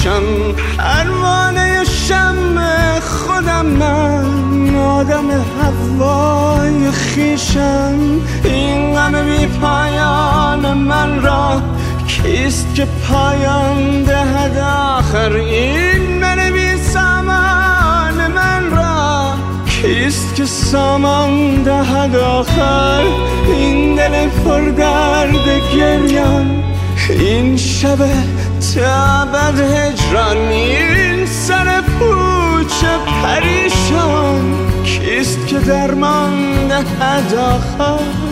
خیشم 0.00 0.52
پروانه 0.78 1.84
شم 1.84 2.58
خودم 3.00 3.66
من 3.66 4.76
آدم 4.76 5.30
هوای 5.30 6.90
خیشم. 6.90 7.98
این 8.44 8.94
غم 8.94 9.12
بی 9.24 9.46
پایان 9.46 10.72
من 10.72 11.22
را 11.22 11.62
کیست 12.06 12.74
که 12.74 12.86
پایان 13.08 14.02
دهد 14.02 14.58
آخر؟ 14.98 15.32
این 15.32 16.18
من 16.18 16.50
بی 16.50 16.76
سامان 16.76 18.32
من 18.34 18.70
را 18.70 19.34
کیست 19.68 20.34
که 20.34 20.44
سامان 20.44 21.62
دهد 21.62 22.16
آخر؟ 22.16 23.02
این 23.46 23.94
دل 23.94 24.28
پر 24.28 24.60
درد 24.60 25.46
گریان 25.76 26.62
این 27.10 27.56
شب 27.56 27.98
تابد 28.74 29.60
هجران 29.60 30.36
این 30.36 31.26
سر 31.26 31.80
پوچ 31.80 32.84
پریشان. 33.22 34.54
کیست 34.84 35.46
که 35.46 35.58
درمان 35.58 36.68
دهد 36.68 37.34
آخر؟ 37.34 38.29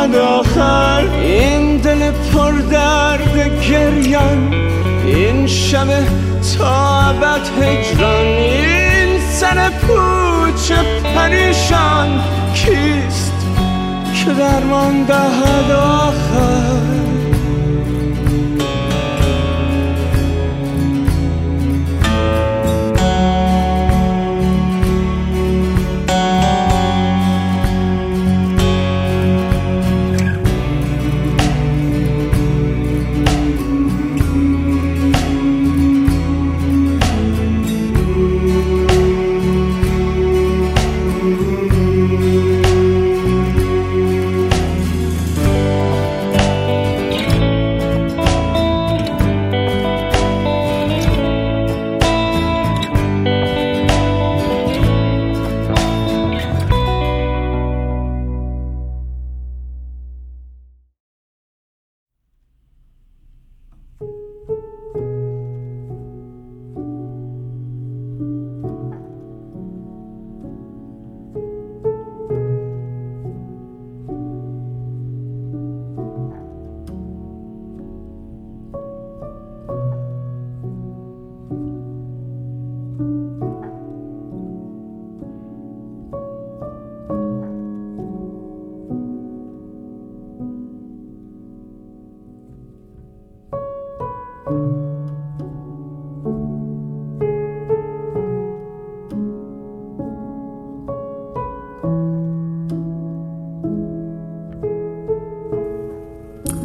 دهد 0.00 0.16
آخر. 0.16 1.04
این 1.22 1.76
دل 1.76 2.10
پر 2.10 2.52
درد 2.52 3.64
گریان 3.70 4.54
این 5.06 5.46
شب 5.46 5.86
تابت 6.58 7.50
هجران. 7.62 8.26
این 8.26 9.20
سر 9.30 9.70
پوچ 9.70 10.72
پریشان 11.14 12.20
کیست 12.54 13.32
که 14.14 14.32
درمان 14.32 15.04
دهد 15.04 15.70
آخر؟ 15.70 17.19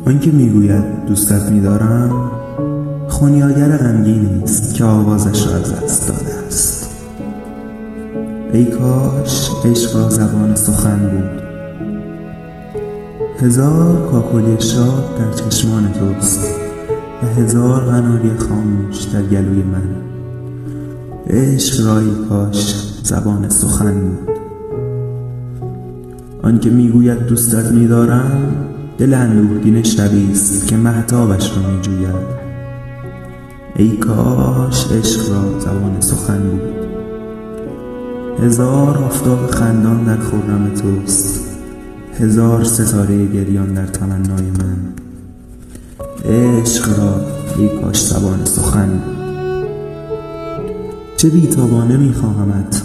آنکه 0.07 0.31
می‌گوید 0.31 1.05
دوستت 1.07 1.51
میدارم 1.51 2.31
خونیاگر 3.07 3.77
غمگینی 3.77 4.43
است 4.43 4.73
که 4.73 4.83
آوازش 4.83 5.47
را 5.47 5.53
از 5.53 5.73
دست 5.75 6.07
داده 6.07 6.33
است. 6.47 6.89
ای 8.53 8.65
کاش 8.65 9.49
عشق 9.65 9.95
را 9.95 10.09
زبان 10.09 10.55
سخن 10.55 10.99
بود. 10.99 11.41
هزار 13.39 14.11
کاکلی 14.11 14.61
شاد 14.61 15.17
در 15.17 15.31
چشمان 15.31 15.91
توست 15.91 16.47
و 17.23 17.41
هزار 17.41 17.81
قناری 17.81 18.31
خاموش 18.37 19.03
در 19.03 19.21
گلوی 19.21 19.63
من. 19.63 19.89
عشق 21.29 21.85
را 21.85 21.99
ای 21.99 22.11
کاش 22.29 22.75
زبان 23.03 23.49
سخن 23.49 23.99
بود. 23.99 24.35
آنکه 26.43 26.69
می‌گوید 26.69 27.25
دوستت 27.25 27.71
میدارم 27.71 28.53
دل 28.97 29.13
اندوهگین 29.13 29.83
شبی 29.83 30.31
است 30.31 30.67
که 30.67 30.77
مهتابش 30.77 31.51
را 31.57 31.71
میجوید. 31.71 32.45
ای 33.75 33.97
کاش 33.97 34.91
عشق 34.91 35.29
را 35.29 35.59
زبان 35.59 36.01
سخن 36.01 36.39
بود. 36.39 36.61
هزار 38.45 38.97
آفتاب 38.97 39.51
خندان 39.51 40.03
در 40.03 40.17
خرم 40.17 40.71
توست. 40.81 41.57
هزار 42.19 42.63
ستاره 42.63 43.25
گریان 43.25 43.73
در 43.73 43.85
تمنای 43.85 44.51
من. 44.59 44.77
عشق 46.25 46.99
را 46.99 47.21
ای 47.57 47.69
کاش 47.81 48.01
زبان 48.01 48.45
سخن. 48.45 49.01
چه 51.17 51.29
بیتابانه 51.29 51.97
میخواهمت. 51.97 52.81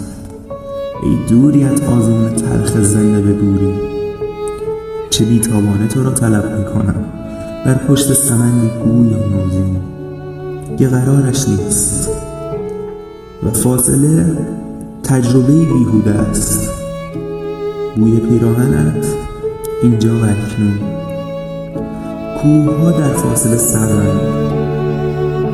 ای 1.03 1.17
دوریت 1.29 1.83
آزمون 1.83 2.35
تلخ 2.35 2.81
زنده 2.81 3.21
به 3.21 3.33
دوری 3.33 3.90
چه 5.21 5.27
بیتابانه 5.27 5.87
تو 5.87 6.03
را 6.03 6.11
طلب 6.11 6.57
می‌کنم. 6.57 6.95
بر 7.65 7.73
پشت 7.73 8.13
سمنی 8.13 8.69
گوی 8.83 9.13
و 9.13 9.29
نوزین 9.29 9.75
که 10.77 10.87
قرارش 10.87 11.49
نیست. 11.49 12.09
و 13.43 13.49
فاصله 13.51 14.37
تجربه 15.03 15.53
بیهوده 15.53 16.11
است. 16.11 16.69
بوی 17.95 18.19
پیراهنت 18.19 19.05
اینجا 19.83 20.09
و 20.09 20.23
اکنون. 20.23 20.79
کوه 22.41 22.77
ها 22.77 22.91
در 22.91 23.13
فاصله 23.13 23.57
سرند 23.57 24.19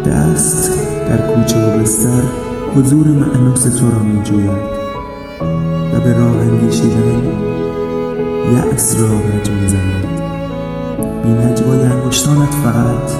دست 0.06 0.72
در 1.10 1.18
کوچه 1.18 1.58
و 1.58 1.80
بستر 1.80 2.22
حضور 2.76 3.08
معنوس 3.08 3.64
تو 3.64 3.92
را 3.92 4.00
می 4.00 4.24
جوید 4.24 4.78
و 5.94 6.00
به 6.00 6.14
راه 6.14 6.38
اندیشیدن 6.38 7.57
یأس 8.52 8.96
را 9.00 9.20
رج 9.20 9.50
می 9.50 9.68
زند 9.68 10.22
بی 11.24 11.30
نجوای 11.30 11.80
انگشتانت 11.80 12.54
فقط 12.54 13.12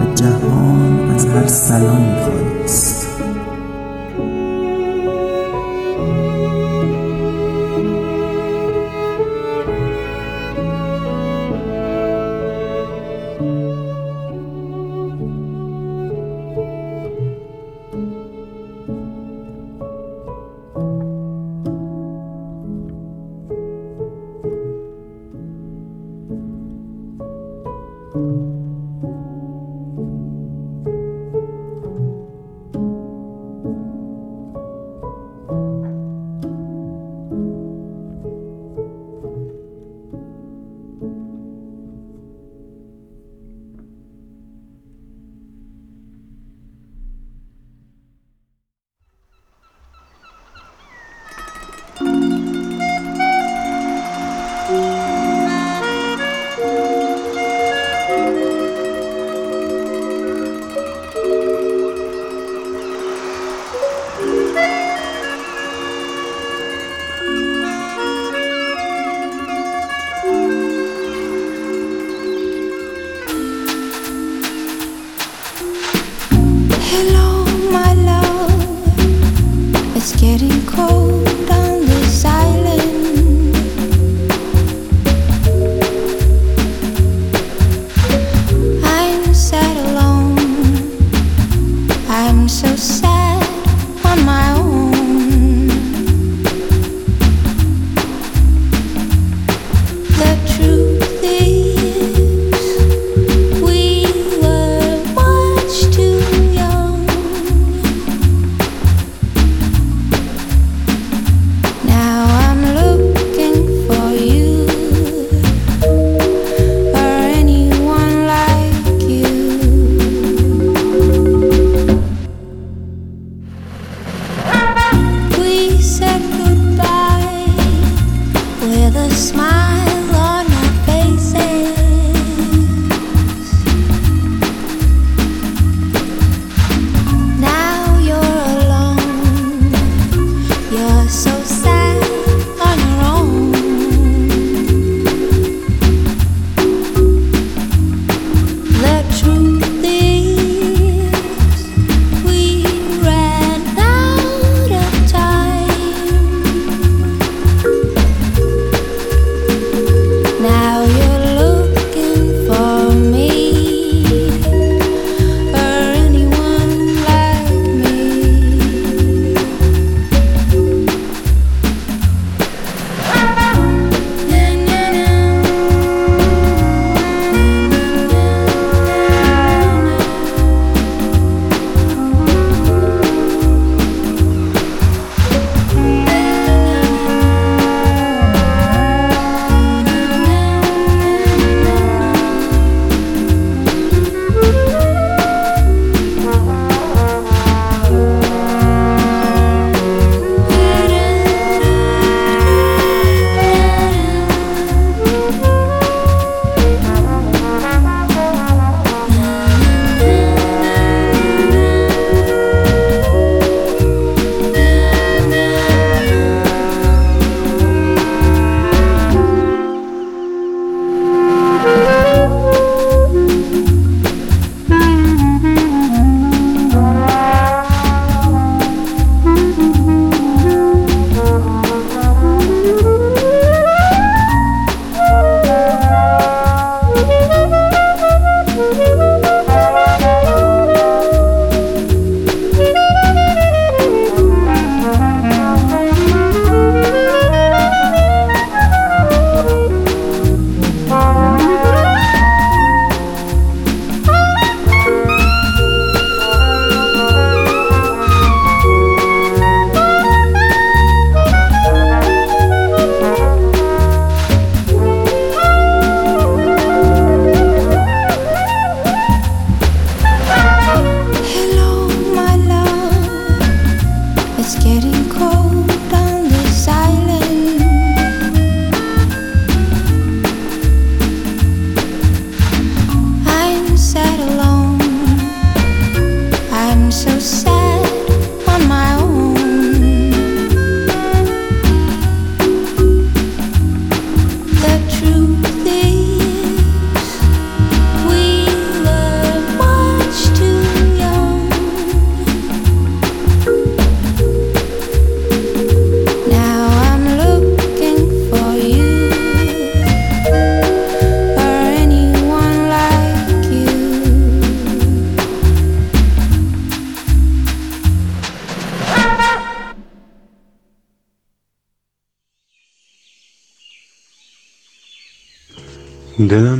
و 0.00 0.14
جهان 0.14 1.10
از 1.14 1.26
هر 1.26 1.46
سلامی 1.46 2.14
خالی 2.24 2.64
است. 2.64 3.13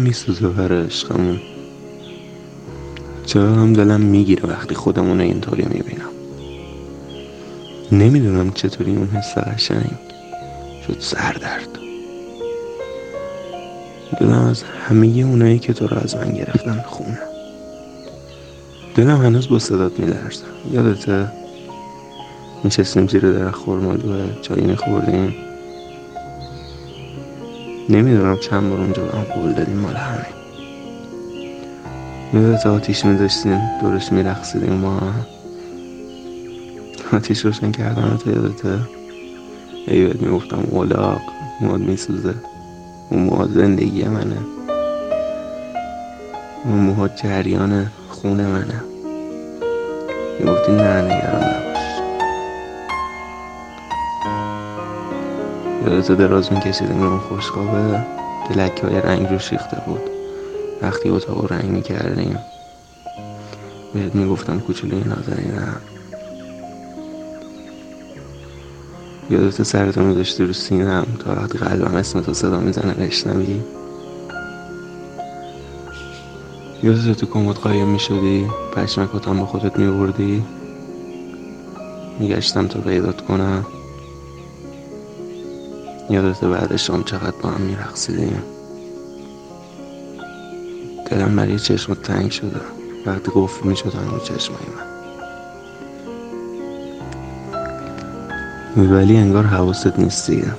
میسوزه 0.05 0.49
برای 0.49 0.85
عشقمون. 0.85 1.41
چرا 3.27 3.55
هم 3.55 3.73
دلم 3.73 4.01
می‌گیره 4.01 4.49
وقتی 4.49 4.75
خودمون 4.75 5.21
اینطوری 5.21 5.63
می‌بینم. 5.63 6.11
نمی‌دونم 7.93 8.53
چطوری 8.53 8.97
اون 8.97 9.09
حس 9.09 9.39
قشنگ 9.39 9.91
شد 10.87 10.97
سردرد. 11.01 11.69
دلم 14.21 14.45
از 14.45 14.63
همه 14.63 15.07
اونایی 15.07 15.59
که 15.59 15.73
تو 15.73 15.87
رو 15.87 15.99
از 15.99 16.17
من 16.17 16.33
گرفتن 16.33 16.85
خونه. 16.87 17.19
دلم 18.95 19.23
هنوز 19.23 19.49
با 19.49 19.59
صدات 19.59 20.01
میلرزم 20.01 20.45
یادته؟ 20.73 21.33
نشستیم 22.65 23.09
زیر 23.09 23.33
درخت 23.33 23.55
خورمالوه 23.55 24.43
چایی 24.43 24.67
میخوردیم. 24.67 25.35
نمی‌دونم 27.89 28.39
چند 28.39 28.71
بار 28.71 28.81
اونجا 28.81 29.03
هم 29.03 29.23
قول 29.23 29.53
دادیم 29.53 29.77
مال 29.77 29.97
همین 29.97 30.35
یادت 32.35 32.67
آتیش 32.67 33.05
میداشتیم 33.05 33.61
دورش 33.81 34.13
میرقصیدیم 34.13 34.73
ما 34.73 35.01
آتیش 37.13 37.45
روشن 37.45 37.73
کردن 37.73 38.17
تو 38.17 38.31
یادته؟ 38.31 38.79
ای 39.89 40.05
می‌گفتم 40.05 40.63
اولاق 40.71 41.21
مواد 41.61 41.81
میسوزه. 41.81 42.35
اون 43.11 43.23
مواد 43.23 43.51
زندگی 43.51 44.05
منه. 44.05 44.37
اون 46.65 46.79
مواد 46.79 47.15
جریان 47.15 47.87
خون 48.09 48.47
منه. 48.47 48.85
می‌گفتی 50.41 50.73
نه 50.73 51.01
نگران 51.01 51.54
یادت 55.85 56.13
دراز 56.13 56.53
میکشیدیم 56.53 57.03
رو 57.03 57.19
خوشخوابه 57.19 58.05
دلکه 58.51 58.87
های 58.87 59.01
رنگ 59.01 59.27
رو 59.27 59.39
شیخته 59.39 59.77
بود. 59.87 60.01
وقتی 60.83 61.09
اتاق 61.09 61.53
رنگ 61.53 61.65
می‌کردیم 61.65 62.39
بهت 63.95 64.15
می‌گفتم 64.15 64.61
کوچولوی 64.61 65.05
نازنینم 65.05 65.81
یادت 69.31 69.63
سرتو 69.63 70.01
میداشتی 70.01 70.45
رو 70.45 70.53
سینم 70.53 71.07
تا 71.25 71.33
وقتی 71.33 71.59
قلبم 71.59 71.95
اسم 71.95 72.21
تو 72.21 72.35
صدا 72.35 72.61
می‌زنه 72.61 73.01
نشنوی 73.01 73.61
یادت 76.83 77.13
تو 77.13 77.27
کمد 77.27 77.57
قایم 77.57 77.89
می‌شدی 77.89 78.47
پشمکاتم 78.77 79.39
با 79.39 79.47
خودت 79.47 79.79
میبردی. 79.79 80.45
میگشتم 82.19 82.67
تا 82.67 82.81
پیدات 82.81 83.21
کنم. 83.21 83.67
یادت 86.11 86.45
بعد 86.45 86.77
شام 86.77 87.05
چقدر 87.05 87.37
با 87.43 87.49
هم 87.49 87.61
میرقصیدیم. 87.61 88.43
دلم 91.11 91.37
برای 91.37 91.59
چشمت 91.59 92.03
تنگ 92.03 92.31
شده. 92.31 92.61
وقتی 93.07 93.31
گفت 93.31 93.65
می‌شدن 93.65 94.11
رو 94.11 94.19
چشمای 94.19 94.61
من. 98.77 98.91
ولی 98.93 99.17
انگار 99.17 99.45
حواست 99.45 99.99
نیست 99.99 100.31
دیگه. 100.31 100.53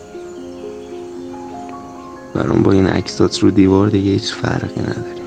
برام 2.33 2.63
با 2.63 2.71
این 2.71 2.87
عکسات 2.87 3.39
رو 3.39 3.51
دیوار 3.51 3.89
دیگه 3.89 4.11
هیچ 4.11 4.33
فرقی 4.33 4.81
نداری 4.81 5.21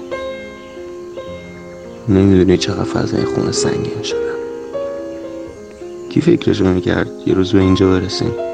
نمی‌دونی 2.08 2.58
چقدر 2.58 2.84
فضای 2.84 3.25
خونه 3.25 3.52
سنگین 3.52 4.02
شده. 4.02 4.32
کی 6.10 6.20
فکرشو 6.20 6.64
می‌کرد 6.64 7.10
یه 7.26 7.34
روز 7.34 7.52
به 7.52 7.60
اینجا 7.60 7.90
برسیم؟ 7.90 8.48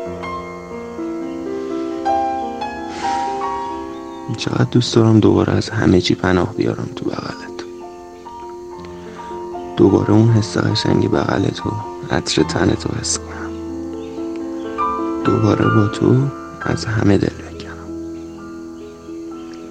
چقدر 4.35 4.67
دوست 4.71 4.95
دارم 4.95 5.21
دوباره 5.21 5.53
از 5.53 5.69
همه 5.69 6.01
چی 6.01 6.15
پناه 6.15 6.55
بیارم 6.55 6.89
تو 6.97 7.05
بغلت. 7.05 7.65
دوباره 9.77 10.11
اون 10.11 10.29
حس 10.29 10.57
قشنگی 10.57 11.09
بغل 11.09 11.49
تو 11.49 11.73
عطر 12.11 12.43
تن 12.43 12.75
تو 12.75 12.89
حس 13.01 13.19
کنم. 13.19 13.51
دوباره 15.25 15.65
با 15.65 15.87
تو 15.87 16.27
از 16.63 16.85
همه 16.85 17.19
دل 17.19 17.27
بکنم 17.29 17.75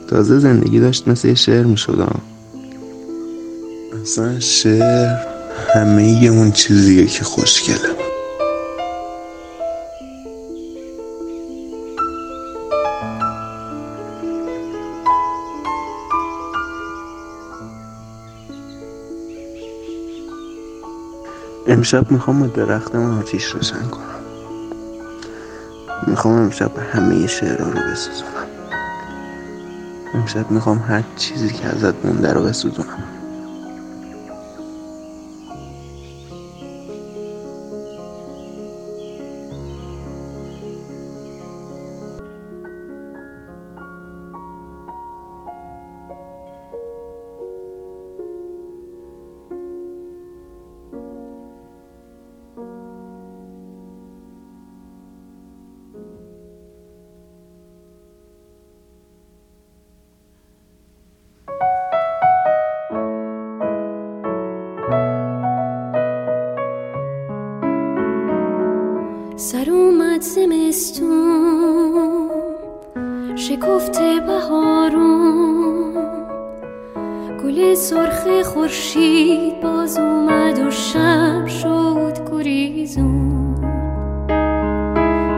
تازه 0.10 0.40
زندگی 0.40 0.80
داشت 0.80 1.08
مثل 1.08 1.28
یه 1.28 1.36
شعر 1.36 1.64
می 1.64 1.78
شدم 1.78 2.22
اصلا 4.02 4.40
شعر 4.40 5.18
همه 5.76 6.28
اون 6.32 6.52
چیزیه 6.52 7.06
که 7.06 7.24
خوشگله. 7.24 8.03
امشب 21.74 22.12
می‌خوام 22.12 22.40
با 22.40 22.48
درختمون 22.48 23.20
آتیش 23.20 23.46
روشن 23.46 23.88
کنم. 23.90 24.04
می‌خوام 26.08 26.36
امشب 26.36 26.72
همه 26.94 27.28
شعرها 27.28 27.70
رو 27.70 27.80
بسوزونم. 27.92 28.48
امشب 30.14 30.52
می‌خوام 30.52 30.78
هر 30.78 31.04
چیزی 31.16 31.50
که 31.50 31.66
ازت 31.66 32.06
مونده 32.06 32.34
رو 32.34 32.44
بسوزونم. 32.44 33.04
سر 69.36 69.72
اومد 69.72 70.22
زمستون 70.22 71.64
شکفته 73.36 74.20
بهارون. 74.28 75.94
گل 77.44 77.74
سرخ 77.74 78.42
خورشید 78.42 79.62
باز 79.62 79.98
اومد 79.98 80.60
و 80.60 80.72
شب 80.72 81.46
شد 81.48 82.32
گریزون. 82.32 83.56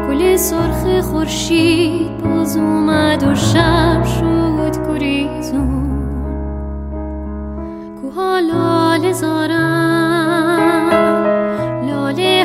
گل 0.10 0.36
سرخ 0.36 1.02
خورشید 1.02 2.18
باز 2.18 2.58
اومد 2.58 3.24
و 3.24 3.36
شب 3.36 4.04
شد 4.04 4.45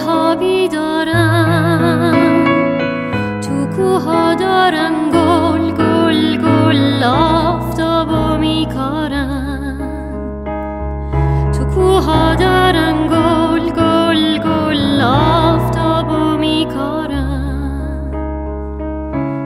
لاله 0.01 0.05
ها 0.05 0.35
بیدارم 0.35 2.15
تو 3.41 3.67
کوها 3.77 4.35
دارن 4.35 4.93
گل 5.13 5.73
گل 5.73 6.37
گل 6.37 7.05
آفتابو 7.05 8.39
میکارن 8.39 9.79
تو 11.53 11.65
کوها 11.65 12.35
دارن 12.35 13.07
گل 13.07 13.71
گل 13.71 14.39
گل 14.39 15.01
آفتابو 15.01 16.39
میکارن 16.39 18.11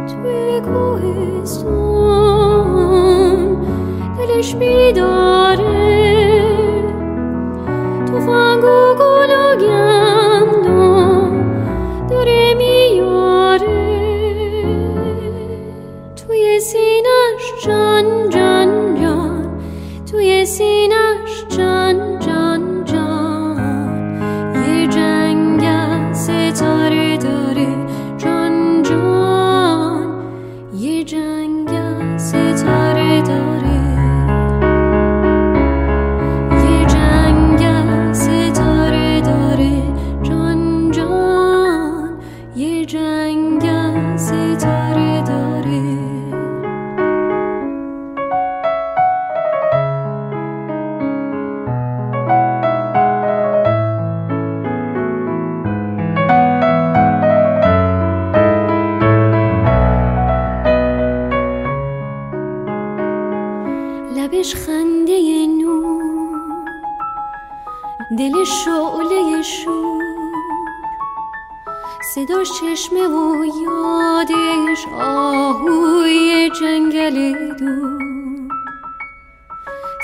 توی 0.06 0.60
کوهستون 0.60 2.04
دلش 4.18 4.54
بیداره 4.54 4.93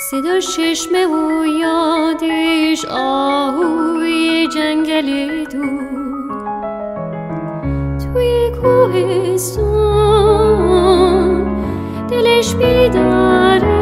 صداش 0.00 0.56
چشمه 0.56 1.06
و 1.06 1.46
یادش 1.46 2.84
آهوی 2.90 4.48
جنگل 4.54 5.44
دور 5.44 5.90
توی 7.98 8.50
کوهستون 8.62 9.70
دلش 12.08 12.54
بیداره 12.54 13.79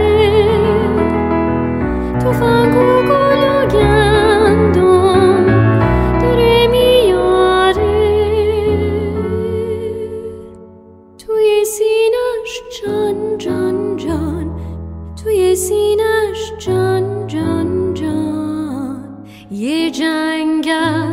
یه 19.51 19.91
جنگ 19.91 20.69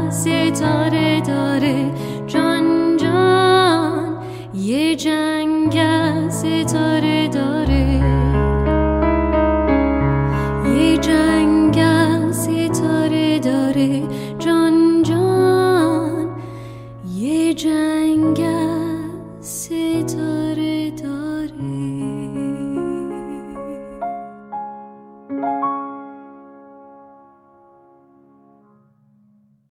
ستاره 0.09 1.21
داره. 1.21 1.91
جان 2.27 2.97
جان 2.97 4.17
یه 4.53 4.95
جنگ 4.95 5.79
ستاره 6.29 7.04